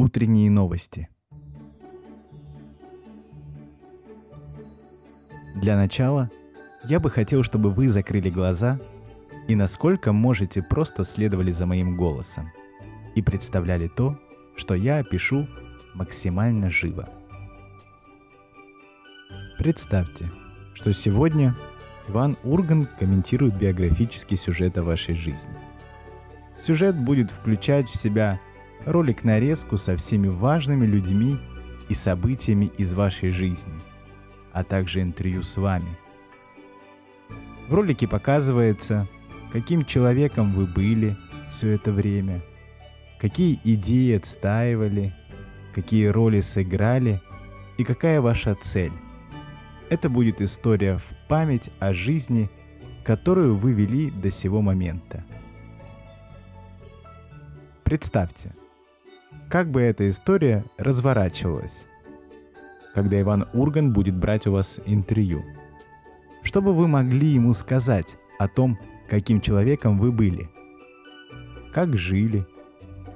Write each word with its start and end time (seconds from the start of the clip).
Утренние 0.00 0.50
новости. 0.50 1.10
Для 5.56 5.76
начала 5.76 6.30
я 6.84 6.98
бы 7.00 7.10
хотел, 7.10 7.42
чтобы 7.42 7.70
вы 7.70 7.86
закрыли 7.86 8.30
глаза 8.30 8.80
и 9.46 9.54
насколько 9.54 10.14
можете 10.14 10.62
просто 10.62 11.04
следовали 11.04 11.52
за 11.52 11.66
моим 11.66 11.98
голосом 11.98 12.50
и 13.14 13.20
представляли 13.20 13.88
то, 13.88 14.18
что 14.56 14.74
я 14.74 15.00
опишу 15.00 15.46
максимально 15.92 16.70
живо. 16.70 17.06
Представьте, 19.58 20.30
что 20.72 20.94
сегодня 20.94 21.54
Иван 22.08 22.38
Урган 22.42 22.88
комментирует 22.98 23.54
биографический 23.58 24.38
сюжет 24.38 24.78
о 24.78 24.82
вашей 24.82 25.14
жизни. 25.14 25.52
Сюжет 26.58 26.96
будет 26.96 27.30
включать 27.30 27.86
в 27.86 27.96
себя 27.96 28.40
ролик-нарезку 28.86 29.76
со 29.76 29.96
всеми 29.96 30.28
важными 30.28 30.86
людьми 30.86 31.38
и 31.88 31.94
событиями 31.94 32.70
из 32.78 32.94
вашей 32.94 33.30
жизни, 33.30 33.74
а 34.52 34.64
также 34.64 35.02
интервью 35.02 35.42
с 35.42 35.56
вами. 35.56 35.98
В 37.68 37.74
ролике 37.74 38.08
показывается, 38.08 39.06
каким 39.52 39.84
человеком 39.84 40.52
вы 40.52 40.66
были 40.66 41.16
все 41.48 41.70
это 41.70 41.92
время, 41.92 42.42
какие 43.20 43.60
идеи 43.64 44.16
отстаивали, 44.16 45.14
какие 45.74 46.06
роли 46.06 46.40
сыграли 46.40 47.20
и 47.78 47.84
какая 47.84 48.20
ваша 48.20 48.54
цель. 48.54 48.92
Это 49.88 50.08
будет 50.08 50.40
история 50.40 50.96
в 50.96 51.06
память 51.28 51.70
о 51.80 51.92
жизни, 51.92 52.50
которую 53.04 53.56
вы 53.56 53.72
вели 53.72 54.10
до 54.10 54.30
сего 54.30 54.62
момента. 54.62 55.24
Представьте, 57.82 58.52
как 59.50 59.68
бы 59.68 59.80
эта 59.80 60.08
история 60.08 60.64
разворачивалась, 60.78 61.82
когда 62.94 63.20
Иван 63.20 63.48
Урган 63.52 63.92
будет 63.92 64.16
брать 64.16 64.46
у 64.46 64.52
вас 64.52 64.80
интервью. 64.86 65.44
Что 66.42 66.62
бы 66.62 66.72
вы 66.72 66.86
могли 66.86 67.26
ему 67.26 67.52
сказать 67.52 68.16
о 68.38 68.46
том, 68.46 68.78
каким 69.08 69.40
человеком 69.40 69.98
вы 69.98 70.12
были? 70.12 70.48
Как 71.72 71.96
жили? 71.96 72.46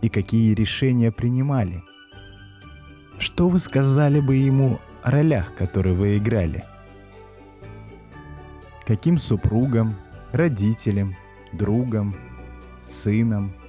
И 0.00 0.08
какие 0.08 0.54
решения 0.54 1.12
принимали? 1.12 1.82
Что 3.18 3.48
вы 3.48 3.58
сказали 3.58 4.20
бы 4.20 4.34
ему 4.34 4.80
о 5.02 5.10
ролях, 5.10 5.54
которые 5.54 5.94
вы 5.94 6.16
играли? 6.16 6.64
Каким 8.86 9.18
супругом, 9.18 9.94
родителем, 10.32 11.14
другом, 11.52 12.16
сыном– 12.82 13.52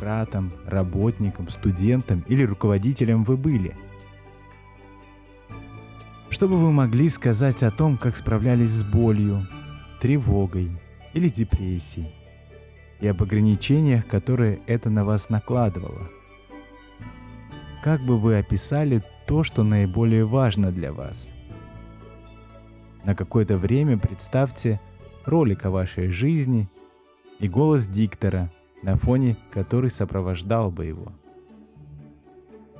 братом, 0.00 0.50
работником, 0.66 1.48
студентом 1.50 2.24
или 2.26 2.42
руководителем 2.42 3.22
вы 3.22 3.36
были? 3.36 3.76
Что 6.30 6.48
бы 6.48 6.56
вы 6.56 6.72
могли 6.72 7.08
сказать 7.08 7.62
о 7.62 7.70
том, 7.70 7.96
как 7.96 8.16
справлялись 8.16 8.70
с 8.70 8.82
болью, 8.82 9.46
тревогой 10.00 10.70
или 11.12 11.28
депрессией, 11.28 12.14
и 13.00 13.06
об 13.06 13.22
ограничениях, 13.22 14.06
которые 14.06 14.60
это 14.66 14.88
на 14.90 15.04
вас 15.04 15.28
накладывало? 15.28 16.08
Как 17.82 18.00
бы 18.02 18.18
вы 18.18 18.38
описали 18.38 19.02
то, 19.26 19.44
что 19.44 19.62
наиболее 19.62 20.24
важно 20.24 20.70
для 20.70 20.92
вас? 20.92 21.30
На 23.04 23.14
какое-то 23.14 23.56
время 23.56 23.98
представьте 23.98 24.80
ролик 25.24 25.64
о 25.64 25.70
вашей 25.70 26.08
жизни 26.08 26.68
и 27.38 27.48
голос 27.48 27.86
диктора– 27.86 28.50
на 28.82 28.96
фоне 28.96 29.36
который 29.50 29.90
сопровождал 29.90 30.70
бы 30.70 30.86
его. 30.86 31.12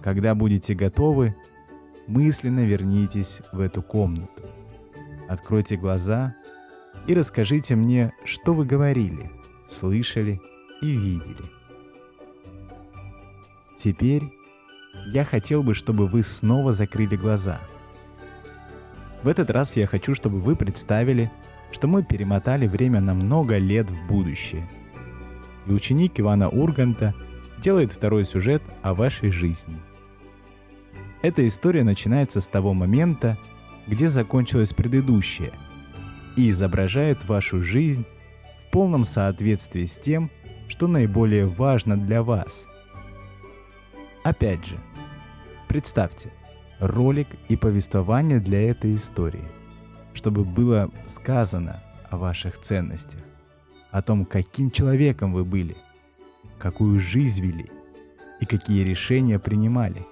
Когда 0.02 0.34
будете 0.34 0.74
готовы, 0.74 1.36
мысленно 2.06 2.60
вернитесь 2.60 3.40
в 3.52 3.60
эту 3.60 3.82
комнату. 3.82 4.42
Откройте 5.28 5.76
глаза 5.76 6.34
и 7.06 7.14
расскажите 7.14 7.76
мне, 7.76 8.12
что 8.24 8.54
вы 8.54 8.64
говорили, 8.64 9.30
слышали 9.68 10.40
и 10.80 10.90
видели. 10.90 11.44
Теперь 13.76 14.22
я 15.06 15.24
хотел 15.24 15.62
бы, 15.62 15.74
чтобы 15.74 16.06
вы 16.06 16.22
снова 16.22 16.72
закрыли 16.72 17.16
глаза. 17.16 17.60
В 19.22 19.28
этот 19.28 19.50
раз 19.50 19.76
я 19.76 19.86
хочу, 19.86 20.14
чтобы 20.14 20.40
вы 20.40 20.56
представили, 20.56 21.30
что 21.72 21.86
мы 21.86 22.02
перемотали 22.02 22.66
время 22.66 23.00
на 23.00 23.12
много 23.14 23.58
лет 23.58 23.90
в 23.90 24.06
будущее– 24.08 24.66
и 25.66 25.72
ученик 25.72 26.18
Ивана 26.18 26.48
Урганта 26.48 27.14
делает 27.58 27.92
второй 27.92 28.24
сюжет 28.24 28.62
о 28.82 28.94
вашей 28.94 29.30
жизни. 29.30 29.76
Эта 31.22 31.46
история 31.46 31.84
начинается 31.84 32.40
с 32.40 32.46
того 32.46 32.72
момента, 32.72 33.36
где 33.86 34.08
закончилась 34.08 34.72
предыдущая, 34.72 35.52
и 36.36 36.50
изображает 36.50 37.24
вашу 37.28 37.60
жизнь 37.60 38.06
в 38.66 38.70
полном 38.70 39.04
соответствии 39.04 39.84
с 39.84 39.98
тем, 39.98 40.30
что 40.68 40.86
наиболее 40.86 41.46
важно 41.46 41.96
для 41.96 42.22
вас. 42.22 42.66
Опять 44.22 44.64
же, 44.64 44.78
представьте 45.68 46.32
ролик 46.78 47.28
и 47.48 47.56
повествование 47.56 48.40
для 48.40 48.70
этой 48.70 48.94
истории, 48.94 49.44
чтобы 50.14 50.44
было 50.44 50.90
сказано 51.06 51.82
о 52.08 52.16
ваших 52.16 52.58
ценностях 52.58 53.20
о 53.90 54.02
том, 54.02 54.24
каким 54.24 54.70
человеком 54.70 55.32
вы 55.32 55.44
были, 55.44 55.76
какую 56.58 57.00
жизнь 57.00 57.42
вели 57.42 57.70
и 58.40 58.46
какие 58.46 58.84
решения 58.84 59.38
принимали. 59.38 60.02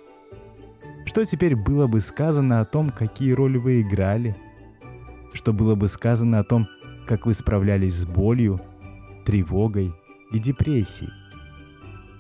Что 1.06 1.25
теперь 1.25 1.56
было 1.56 1.87
бы 1.87 2.00
сказано 2.00 2.61
о 2.61 2.65
том, 2.65 2.91
какие 2.91 3.33
роли 3.33 3.56
вы 3.56 3.81
играли? 3.81 4.37
Что 5.33 5.53
было 5.53 5.75
бы 5.75 5.88
сказано 5.88 6.38
о 6.41 6.44
том, 6.44 6.69
как 7.06 7.25
вы 7.25 7.34
справлялись 7.34 7.94
с 7.94 8.05
болью, 8.05 8.61
тревогой 9.25 9.94
и 10.33 10.38
депрессией? 10.38 11.11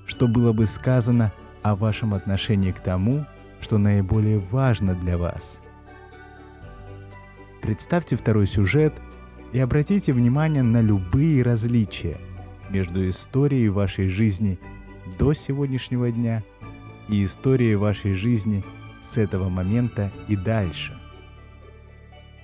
Что 0.06 0.26
было 0.26 0.52
бы 0.52 0.66
сказано 0.66 1.32
о 1.62 1.76
вашем 1.76 2.14
отношении 2.14 2.72
к 2.72 2.80
тому, 2.80 3.26
что 3.60 3.76
наиболее 3.76 4.38
важно 4.38 4.94
для 4.94 5.18
вас? 5.18 5.60
Представьте 7.60 8.16
второй 8.16 8.46
сюжет– 8.46 8.94
и 9.52 9.60
обратите 9.60 10.12
внимание 10.12 10.62
на 10.62 10.80
любые 10.80 11.42
различия 11.42 12.18
между 12.70 13.08
историей 13.08 13.68
вашей 13.68 14.08
жизни 14.08 14.58
до 15.18 15.32
сегодняшнего 15.32 16.10
дня 16.10 16.42
и 17.08 17.24
историей 17.24 17.76
вашей 17.76 18.12
жизни 18.12 18.62
с 19.02 19.16
этого 19.16 19.48
момента 19.48 20.12
и 20.28 20.36
дальше. 20.36 20.98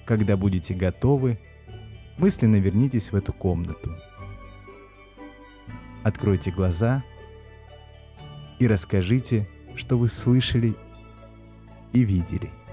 Когда 0.07 0.37
будете 0.37 0.75
готовы, 0.75 1.39
мысленно 2.17 2.57
вернитесь 2.57 3.13
в 3.13 3.17
эту 3.17 3.33
комнату. 3.33 3.91
Откройте 6.03 6.51
глаза 6.51 7.03
и 8.59 8.67
расскажите, 8.67 9.49
что 9.77 9.99
вы 9.99 10.09
слышали 10.09 10.75
и 11.93 12.01
видели– 12.01 12.51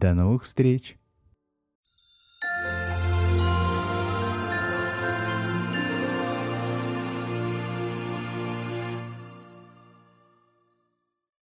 До 0.00 0.14
новых 0.14 0.44
встреч! 0.44 0.96